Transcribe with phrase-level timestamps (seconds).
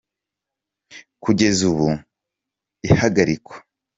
[1.23, 1.89] Kugeza ubu
[2.91, 3.55] ihagarikwa.